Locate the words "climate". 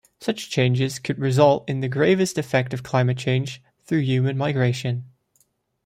2.81-3.19